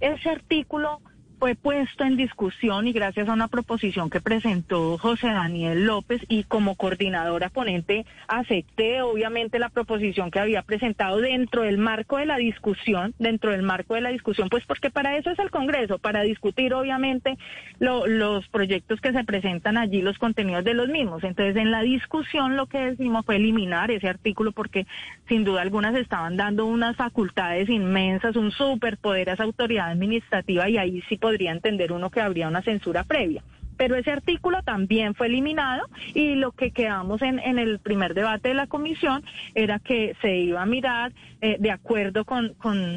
Ese 0.00 0.30
artículo 0.30 1.00
fue 1.40 1.54
puesto 1.54 2.04
en 2.04 2.18
discusión 2.18 2.86
y 2.86 2.92
gracias 2.92 3.26
a 3.26 3.32
una 3.32 3.48
proposición 3.48 4.10
que 4.10 4.20
presentó 4.20 4.98
José 4.98 5.28
Daniel 5.28 5.86
López 5.86 6.20
y 6.28 6.44
como 6.44 6.74
coordinadora 6.74 7.48
ponente 7.48 8.04
acepté 8.28 9.00
obviamente 9.00 9.58
la 9.58 9.70
proposición 9.70 10.30
que 10.30 10.38
había 10.38 10.60
presentado 10.60 11.16
dentro 11.16 11.62
del 11.62 11.78
marco 11.78 12.18
de 12.18 12.26
la 12.26 12.36
discusión, 12.36 13.14
dentro 13.18 13.52
del 13.52 13.62
marco 13.62 13.94
de 13.94 14.02
la 14.02 14.10
discusión, 14.10 14.50
pues 14.50 14.66
porque 14.66 14.90
para 14.90 15.16
eso 15.16 15.30
es 15.30 15.38
el 15.38 15.50
Congreso, 15.50 15.98
para 15.98 16.20
discutir 16.20 16.74
obviamente 16.74 17.38
los 17.78 18.46
proyectos 18.48 19.00
que 19.00 19.12
se 19.12 19.24
presentan 19.24 19.78
allí, 19.78 20.02
los 20.02 20.18
contenidos 20.18 20.62
de 20.64 20.74
los 20.74 20.90
mismos. 20.90 21.24
Entonces 21.24 21.56
en 21.56 21.70
la 21.70 21.80
discusión 21.80 22.56
lo 22.56 22.66
que 22.66 22.78
decimos 22.90 23.24
fue 23.24 23.36
eliminar 23.36 23.90
ese 23.90 24.08
artículo 24.08 24.52
porque 24.52 24.86
sin 25.26 25.44
duda 25.44 25.62
algunas 25.62 25.94
estaban 25.94 26.36
dando 26.36 26.66
unas 26.66 26.96
facultades 26.96 27.70
inmensas, 27.70 28.36
un 28.36 28.50
superpoder 28.50 29.30
a 29.30 29.32
esa 29.32 29.44
autoridad 29.44 29.88
administrativa 29.90 30.68
y 30.68 30.76
ahí 30.76 31.02
sí 31.08 31.16
podría 31.30 31.52
entender 31.52 31.92
uno 31.92 32.10
que 32.10 32.20
habría 32.20 32.48
una 32.48 32.60
censura 32.60 33.04
previa. 33.04 33.44
Pero 33.76 33.94
ese 33.94 34.10
artículo 34.10 34.64
también 34.64 35.14
fue 35.14 35.28
eliminado 35.28 35.86
y 36.12 36.34
lo 36.34 36.50
que 36.50 36.72
quedamos 36.72 37.22
en, 37.22 37.38
el 37.38 37.78
primer 37.78 38.14
debate 38.14 38.48
de 38.48 38.54
la 38.54 38.66
comisión 38.66 39.22
era 39.54 39.78
que 39.78 40.16
se 40.20 40.36
iba 40.36 40.60
a 40.60 40.66
mirar 40.66 41.12
eh, 41.40 41.56
de 41.60 41.70
acuerdo 41.70 42.24
con, 42.24 42.52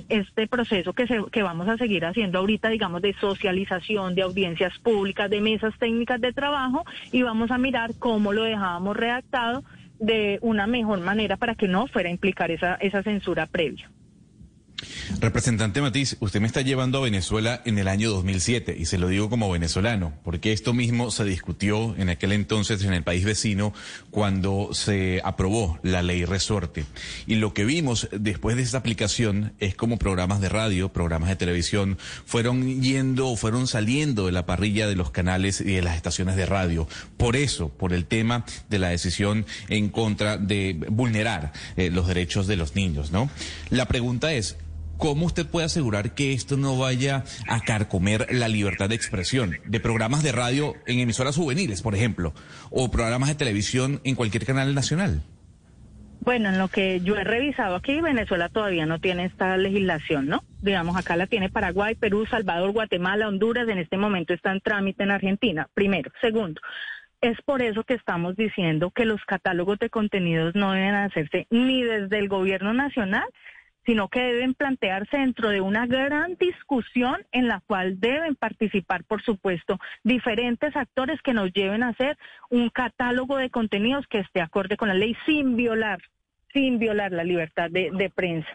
este 0.10 0.48
proceso 0.48 0.94
que, 0.94 1.44
vamos 1.44 1.70
a 1.70 1.78
seguir 1.78 2.06
haciendo 2.06 2.40
ahorita, 2.40 2.70
digamos, 2.70 3.04
de 3.04 3.14
socialización, 3.14 4.16
de 4.16 4.24
audiencias 4.24 4.80
públicas, 4.80 5.30
de 5.30 5.40
mesas 5.40 5.78
técnicas 5.78 6.20
de 6.20 6.34
trabajo 6.34 6.84
y 7.12 7.22
vamos 7.22 7.52
a 7.52 7.60
mirar 7.60 7.92
cómo 8.00 8.34
lo 8.34 8.44
dejábamos 8.44 8.98
redactado 8.98 9.64
de 10.00 10.40
una 10.42 10.66
mejor 10.66 11.02
manera 11.02 11.38
para 11.38 11.54
que 11.54 11.68
no 11.68 11.86
fuera 11.86 12.10
a 12.10 12.12
implicar 12.12 12.50
esa 12.50 13.04
censura 13.04 13.46
previa. 13.46 13.88
Representante 15.20 15.82
Matiz, 15.82 16.18
usted 16.20 16.42
me 16.42 16.48
está 16.48 16.62
llevando 16.62 16.98
a 16.98 17.02
Venezuela 17.02 17.62
en 17.66 17.78
el 17.78 17.88
año 17.88 18.10
2007 18.10 18.76
y 18.78 18.86
se 18.86 18.98
lo 18.98 19.08
digo 19.08 19.30
como 19.30 19.50
venezolano, 19.50 20.14
porque 20.24 20.52
esto 20.52 20.74
mismo 20.74 21.12
se 21.12 21.24
discutió 21.24 21.96
en 21.98 22.10
aquel 22.10 22.32
entonces 22.32 22.84
en 22.84 22.94
el 22.94 23.04
país 23.04 23.26
vecino 23.26 23.74
cuando 24.12 24.70
se 24.74 25.22
aprobó 25.24 25.80
la 25.84 26.02
ley 26.02 26.26
resorte. 26.26 26.86
Y 27.28 27.36
lo 27.36 27.54
que 27.54 27.66
vimos 27.66 28.10
después 28.12 28.56
de 28.56 28.64
esa 28.64 28.78
aplicación 28.78 29.54
es 29.60 29.76
como 29.76 29.98
programas 29.98 30.42
de 30.42 30.50
radio, 30.50 30.92
programas 30.92 31.30
de 31.30 31.36
televisión 31.36 31.98
fueron 32.26 32.82
yendo 32.82 33.30
o 33.30 33.36
fueron 33.36 33.68
saliendo 33.68 34.26
de 34.26 34.32
la 34.32 34.46
parrilla 34.46 34.88
de 34.88 34.96
los 34.96 35.12
canales 35.12 35.62
y 35.62 35.74
de 35.76 35.82
las 35.82 35.96
estaciones 35.96 36.36
de 36.36 36.46
radio. 36.46 36.88
Por 37.18 37.36
eso, 37.36 37.70
por 37.70 37.94
el 37.94 38.06
tema 38.06 38.46
de 38.70 38.80
la 38.80 38.90
decisión 38.90 39.46
en 39.70 39.90
contra 39.90 40.38
de 40.38 40.78
vulnerar 40.90 41.54
eh, 41.78 41.90
los 41.90 42.08
derechos 42.08 42.48
de 42.48 42.56
los 42.56 42.76
niños, 42.76 43.12
¿no? 43.12 43.30
La 43.70 43.88
pregunta 43.88 44.34
es, 44.34 44.58
¿Cómo 44.98 45.26
usted 45.26 45.46
puede 45.46 45.66
asegurar 45.66 46.14
que 46.16 46.34
esto 46.34 46.56
no 46.56 46.78
vaya 46.78 47.24
a 47.48 47.60
carcomer 47.62 48.28
la 48.32 48.48
libertad 48.48 48.90
de 48.90 48.96
expresión 48.96 49.58
de 49.66 49.80
programas 49.80 50.24
de 50.24 50.32
radio 50.32 50.76
en 50.86 51.00
emisoras 51.00 51.36
juveniles, 51.36 51.82
por 51.82 51.96
ejemplo, 51.96 52.34
o 52.70 52.90
programas 52.92 53.30
de 53.30 53.36
televisión 53.36 54.00
en 54.04 54.16
cualquier 54.16 54.46
canal 54.46 54.74
nacional? 54.74 55.22
Bueno, 56.22 56.50
en 56.50 56.58
lo 56.58 56.70
que 56.70 57.02
yo 57.02 57.18
he 57.18 57.26
revisado 57.26 57.76
aquí, 57.76 58.00
Venezuela 58.00 58.48
todavía 58.48 58.86
no 58.86 59.00
tiene 59.00 59.26
esta 59.26 59.58
legislación, 59.58 60.28
¿no? 60.28 60.42
Digamos, 60.62 60.96
acá 60.96 61.18
la 61.18 61.28
tiene 61.28 61.50
Paraguay, 61.50 61.96
Perú, 61.96 62.26
Salvador, 62.26 62.72
Guatemala, 62.72 63.28
Honduras, 63.28 63.68
en 63.68 63.78
este 63.78 63.98
momento 63.98 64.34
está 64.34 64.54
en 64.54 64.62
trámite 64.62 65.04
en 65.04 65.12
Argentina, 65.12 65.68
primero. 65.74 66.12
Segundo, 66.22 66.62
es 67.20 67.42
por 67.42 67.62
eso 67.62 67.84
que 67.84 67.96
estamos 67.96 68.38
diciendo 68.38 68.92
que 68.92 69.04
los 69.04 69.20
catálogos 69.26 69.80
de 69.80 69.90
contenidos 69.90 70.56
no 70.56 70.72
deben 70.72 70.96
hacerse 70.96 71.46
ni 71.50 71.84
desde 71.84 72.20
el 72.20 72.30
gobierno 72.30 72.74
nacional 72.74 73.28
sino 73.86 74.08
que 74.08 74.22
deben 74.22 74.54
plantearse 74.54 75.18
dentro 75.18 75.50
de 75.50 75.62
una 75.62 75.86
gran 75.88 76.36
discusión 76.36 77.26
en 77.32 77.48
la 77.48 77.62
cual 77.66 78.00
deben 78.00 78.36
participar, 78.36 79.04
por 79.04 79.22
supuesto, 79.22 79.80
diferentes 80.04 80.76
actores 80.76 81.22
que 81.22 81.34
nos 81.34 81.52
lleven 81.54 81.84
a 81.84 81.90
hacer 81.90 82.18
un 82.50 82.70
catálogo 82.70 83.38
de 83.38 83.50
contenidos 83.50 84.08
que 84.08 84.20
esté 84.20 84.42
acorde 84.42 84.78
con 84.78 84.88
la 84.88 84.94
ley 84.94 85.16
sin 85.26 85.56
violar 85.56 86.00
sin 86.54 86.78
violar 86.78 87.12
la 87.12 87.24
libertad 87.24 87.72
de, 87.72 88.12
prensa. 88.14 88.48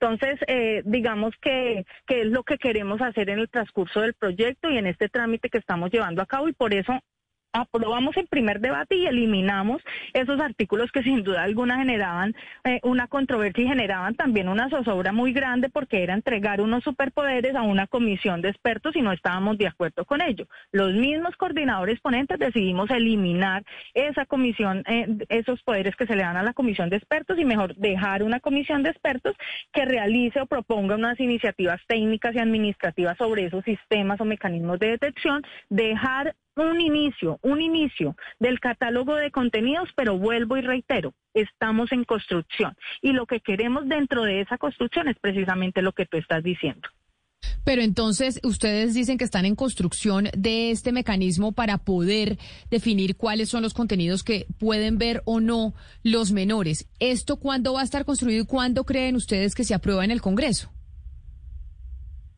Entonces, 0.00 0.40
eh, 0.46 0.80
digamos 0.86 1.34
que, 1.36 1.84
que 2.06 2.22
es 2.22 2.26
lo 2.28 2.44
que 2.44 2.56
queremos 2.56 3.02
hacer 3.02 3.28
en 3.28 3.38
el 3.38 3.50
transcurso 3.50 4.00
del 4.00 4.14
proyecto 4.14 4.70
y 4.70 4.78
en 4.78 4.86
este 4.86 5.10
trámite 5.10 5.50
que 5.50 5.58
estamos 5.58 5.90
llevando 5.90 6.22
a 6.22 6.26
cabo 6.26 6.48
y 6.48 6.54
por 6.54 6.72
eso 6.72 6.98
aprobamos 7.52 8.16
el 8.16 8.26
primer 8.26 8.60
debate 8.60 8.96
y 8.96 9.06
eliminamos 9.06 9.82
esos 10.14 10.40
artículos 10.40 10.90
que 10.90 11.02
sin 11.02 11.22
duda 11.22 11.42
alguna 11.42 11.78
generaban 11.78 12.34
eh, 12.64 12.80
una 12.82 13.06
controversia 13.08 13.64
y 13.64 13.68
generaban 13.68 14.14
también 14.14 14.48
una 14.48 14.70
zozobra 14.70 15.12
muy 15.12 15.32
grande 15.32 15.68
porque 15.68 16.02
era 16.02 16.14
entregar 16.14 16.60
unos 16.60 16.82
superpoderes 16.84 17.54
a 17.54 17.62
una 17.62 17.86
comisión 17.86 18.40
de 18.40 18.48
expertos 18.48 18.96
y 18.96 19.02
no 19.02 19.12
estábamos 19.12 19.58
de 19.58 19.66
acuerdo 19.66 20.04
con 20.04 20.22
ello. 20.22 20.46
Los 20.72 20.94
mismos 20.94 21.36
coordinadores 21.36 22.00
ponentes 22.00 22.38
decidimos 22.38 22.90
eliminar 22.90 23.64
esa 23.94 24.24
comisión, 24.26 24.82
eh, 24.86 25.06
esos 25.28 25.62
poderes 25.62 25.94
que 25.96 26.06
se 26.06 26.16
le 26.16 26.22
dan 26.22 26.36
a 26.36 26.42
la 26.42 26.54
comisión 26.54 26.88
de 26.88 26.96
expertos 26.96 27.38
y 27.38 27.44
mejor 27.44 27.74
dejar 27.76 28.22
una 28.22 28.40
comisión 28.40 28.82
de 28.82 28.90
expertos 28.90 29.36
que 29.72 29.84
realice 29.84 30.40
o 30.40 30.46
proponga 30.46 30.94
unas 30.94 31.20
iniciativas 31.20 31.80
técnicas 31.86 32.34
y 32.34 32.38
administrativas 32.38 33.18
sobre 33.18 33.46
esos 33.46 33.64
sistemas 33.64 34.20
o 34.20 34.24
mecanismos 34.24 34.78
de 34.78 34.90
detección, 34.92 35.42
dejar 35.68 36.34
un 36.56 36.80
inicio, 36.80 37.38
un 37.42 37.60
inicio 37.60 38.16
del 38.38 38.60
catálogo 38.60 39.14
de 39.16 39.30
contenidos, 39.30 39.88
pero 39.96 40.18
vuelvo 40.18 40.56
y 40.56 40.60
reitero, 40.60 41.14
estamos 41.34 41.92
en 41.92 42.04
construcción 42.04 42.76
y 43.00 43.12
lo 43.12 43.26
que 43.26 43.40
queremos 43.40 43.88
dentro 43.88 44.22
de 44.22 44.40
esa 44.40 44.58
construcción 44.58 45.08
es 45.08 45.16
precisamente 45.18 45.82
lo 45.82 45.92
que 45.92 46.06
tú 46.06 46.16
estás 46.16 46.42
diciendo. 46.42 46.88
Pero 47.64 47.82
entonces 47.82 48.40
ustedes 48.42 48.94
dicen 48.94 49.18
que 49.18 49.24
están 49.24 49.46
en 49.46 49.54
construcción 49.54 50.28
de 50.36 50.70
este 50.72 50.90
mecanismo 50.90 51.52
para 51.52 51.78
poder 51.78 52.38
definir 52.70 53.16
cuáles 53.16 53.50
son 53.50 53.62
los 53.62 53.74
contenidos 53.74 54.24
que 54.24 54.46
pueden 54.58 54.98
ver 54.98 55.22
o 55.26 55.40
no 55.40 55.74
los 56.02 56.32
menores. 56.32 56.88
¿Esto 56.98 57.36
cuándo 57.36 57.74
va 57.74 57.82
a 57.82 57.84
estar 57.84 58.04
construido 58.04 58.42
y 58.42 58.46
cuándo 58.46 58.84
creen 58.84 59.14
ustedes 59.14 59.54
que 59.54 59.64
se 59.64 59.74
aprueba 59.74 60.04
en 60.04 60.10
el 60.10 60.20
Congreso? 60.20 60.72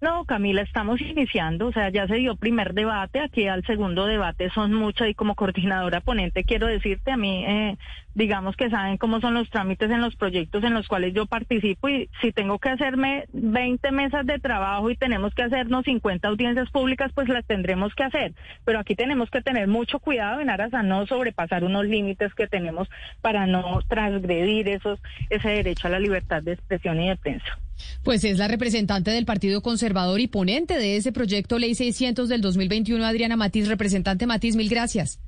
No, 0.04 0.26
Camila, 0.26 0.61
estamos 0.61 1.00
iniciando, 1.00 1.68
o 1.68 1.73
sea, 1.73 1.88
ya 1.88 2.06
se 2.06 2.16
dio 2.16 2.37
primer 2.37 2.75
debate, 2.75 3.20
aquí 3.20 3.49
al 3.49 3.64
segundo 3.64 4.04
debate 4.04 4.50
son 4.50 4.75
muchos 4.75 5.08
y 5.08 5.14
como 5.14 5.34
coordinadora 5.34 6.02
ponente 6.02 6.44
quiero 6.44 6.66
decirte, 6.66 7.11
a 7.11 7.16
mí 7.16 7.42
eh, 7.46 7.78
digamos 8.14 8.56
que 8.56 8.71
saben 8.71 8.97
cómo 8.97 9.21
son 9.21 9.35
los 9.35 9.50
trámites 9.50 9.90
en 9.90 10.00
los 10.00 10.16
proyectos 10.16 10.62
en 10.64 10.75
los 10.75 10.87
cuales 10.87 11.14
yo 11.14 11.26
participo 11.26 11.88
y 11.88 12.09
si 12.21 12.33
tengo 12.33 12.59
que 12.59 12.71
hacerme 12.71 13.25
20 13.33 13.90
mesas 13.90 14.26
de 14.26 14.38
trabajo 14.38 14.90
y 14.90 14.97
tenemos 14.97 15.35
que 15.35 15.42
hacernos 15.42 15.85
50 15.85 16.28
audiencias 16.28 16.71
públicas, 16.71 17.11
pues 17.14 17.28
las 17.28 17.44
tendremos 17.44 17.94
que 17.94 18.04
hacer. 18.04 18.35
Pero 18.64 18.78
aquí 18.78 18.94
tenemos 18.94 19.30
que 19.30 19.42
tener 19.42 19.68
mucho 19.68 19.99
cuidado 19.99 20.40
en 20.40 20.50
aras 20.50 20.73
a 20.75 20.83
no 20.83 21.06
sobrepasar 21.06 21.64
unos 21.64 21.87
límites 21.87 22.35
que 22.35 22.47
tenemos 22.47 22.88
para 23.21 23.47
no 23.47 23.80
transgredir 23.88 24.68
esos, 24.68 25.00
ese 25.30 25.49
derecho 25.49 25.88
a 25.88 25.90
la 25.90 25.99
libertad 25.99 26.42
de 26.42 26.52
expresión 26.52 27.00
y 27.00 27.09
de 27.09 27.16
prensa. 27.16 27.59
Pues 28.04 28.23
es 28.25 28.38
la 28.38 28.49
representante 28.49 29.11
del 29.11 29.25
Partido 29.25 29.61
Conservador 29.61 30.21
y 30.21 30.28
ponente 30.28 30.78
de 30.78 30.97
ese 30.97 31.11
proyecto 31.11 31.59
Ley 31.59 31.75
600 31.75 32.28
del 32.28 32.40
2021, 32.40 33.04
Adriana 33.04 33.37
Matiz. 33.37 33.68
Representante 33.68 34.26
Matiz, 34.26 34.54
mil 34.54 34.68
gracias. 34.68 35.18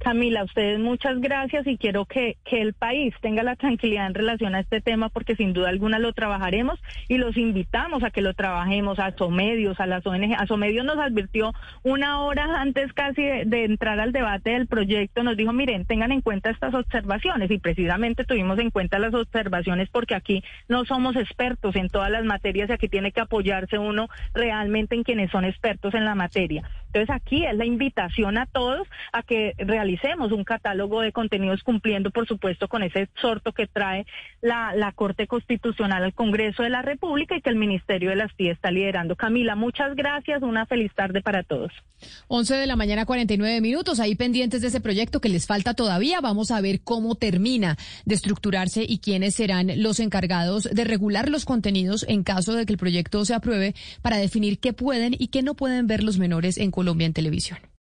Camila, 0.00 0.44
ustedes 0.44 0.80
muchas 0.80 1.20
gracias 1.20 1.66
y 1.66 1.76
quiero 1.76 2.06
que, 2.06 2.38
que 2.46 2.62
el 2.62 2.72
país 2.72 3.14
tenga 3.20 3.42
la 3.42 3.54
tranquilidad 3.54 4.06
en 4.06 4.14
relación 4.14 4.54
a 4.54 4.60
este 4.60 4.80
tema 4.80 5.10
porque 5.10 5.36
sin 5.36 5.52
duda 5.52 5.68
alguna 5.68 5.98
lo 5.98 6.14
trabajaremos 6.14 6.80
y 7.06 7.18
los 7.18 7.36
invitamos 7.36 8.02
a 8.02 8.10
que 8.10 8.22
lo 8.22 8.32
trabajemos 8.32 8.98
a 8.98 9.14
Somedios, 9.14 9.78
a 9.78 9.84
las 9.84 10.06
ONG. 10.06 10.34
A 10.38 10.46
Somedios 10.46 10.86
nos 10.86 10.96
advirtió 10.96 11.52
una 11.82 12.22
hora 12.22 12.62
antes 12.62 12.94
casi 12.94 13.22
de, 13.22 13.64
entrar 13.64 14.00
al 14.00 14.12
debate 14.12 14.52
del 14.52 14.66
proyecto, 14.66 15.22
nos 15.22 15.36
dijo, 15.36 15.52
miren, 15.52 15.84
tengan 15.84 16.12
en 16.12 16.22
cuenta 16.22 16.48
estas 16.48 16.72
observaciones 16.72 17.50
y 17.50 17.58
precisamente 17.58 18.24
tuvimos 18.24 18.58
en 18.58 18.70
cuenta 18.70 18.98
las 18.98 19.12
observaciones 19.12 19.90
porque 19.90 20.14
aquí 20.14 20.42
no 20.66 20.86
somos 20.86 21.14
expertos 21.14 21.76
en 21.76 21.90
todas 21.90 22.10
las 22.10 22.24
materias 22.24 22.70
y 22.70 22.72
aquí 22.72 22.88
tiene 22.88 23.12
que 23.12 23.20
apoyarse 23.20 23.76
uno 23.76 24.08
realmente 24.32 24.94
en 24.94 25.02
quienes 25.02 25.30
son 25.30 25.44
expertos 25.44 25.92
en 25.92 26.06
la 26.06 26.14
materia. 26.14 26.62
Entonces 26.92 27.10
aquí 27.14 27.46
es 27.46 27.54
la 27.54 27.64
invitación 27.64 28.36
a 28.36 28.46
todos 28.46 28.88
a 29.12 29.22
que 29.22 29.54
realicemos 29.58 30.32
un 30.32 30.42
catálogo 30.42 31.00
de 31.02 31.12
contenidos 31.12 31.62
cumpliendo, 31.62 32.10
por 32.10 32.26
supuesto, 32.26 32.66
con 32.66 32.82
ese 32.82 33.02
exhorto 33.02 33.52
que 33.52 33.66
trae 33.66 34.06
la, 34.40 34.90
Corte 34.96 35.28
Constitucional 35.28 36.02
al 36.02 36.14
Congreso 36.14 36.64
de 36.64 36.68
la 36.68 36.82
República 36.82 37.36
y 37.36 37.40
que 37.40 37.48
el 37.48 37.56
Ministerio 37.56 38.10
de 38.10 38.16
las 38.16 38.34
TIE 38.34 38.50
está 38.50 38.72
liderando. 38.72 39.14
Camila, 39.14 39.54
muchas 39.54 39.94
gracias. 39.94 40.42
Una 40.42 40.66
feliz 40.66 40.92
tarde 40.94 41.22
para 41.22 41.44
todos. 41.44 41.72
11 42.28 42.56
de 42.56 42.66
la 42.66 42.76
mañana, 42.76 43.06
49 43.06 43.60
minutos. 43.60 44.00
Ahí 44.00 44.16
pendientes 44.16 44.62
de 44.62 44.68
ese 44.68 44.80
proyecto 44.80 45.20
que 45.20 45.28
les 45.28 45.46
falta 45.46 45.74
todavía. 45.74 46.20
Vamos 46.20 46.50
a 46.50 46.60
ver 46.60 46.80
cómo 46.80 47.14
termina 47.14 47.76
de 48.04 48.14
estructurarse 48.16 48.84
y 48.86 48.98
quiénes 48.98 49.36
serán 49.36 49.82
los 49.82 50.00
encargados 50.00 50.64
de 50.64 50.84
regular 50.84 51.28
los 51.28 51.44
contenidos 51.44 52.04
en 52.08 52.24
caso 52.24 52.54
de 52.54 52.66
que 52.66 52.72
el 52.72 52.78
proyecto 52.78 53.24
se 53.24 53.34
apruebe 53.34 53.74
para 54.02 54.16
definir 54.16 54.58
qué 54.58 54.72
pueden 54.72 55.14
y 55.18 55.28
qué 55.28 55.42
no 55.42 55.54
pueden 55.54 55.86
ver 55.86 56.02
los 56.02 56.18
menores 56.18 56.58
en 56.58 56.70
Colombia 56.80 57.04
en 57.06 57.12
televisión. 57.12 57.69